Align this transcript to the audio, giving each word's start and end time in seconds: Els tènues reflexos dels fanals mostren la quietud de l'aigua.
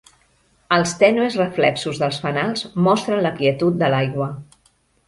Els 0.77 0.93
tènues 1.03 1.37
reflexos 1.41 2.01
dels 2.05 2.19
fanals 2.27 2.67
mostren 2.89 3.25
la 3.29 3.35
quietud 3.39 3.83
de 3.85 3.97
l'aigua. 3.97 4.35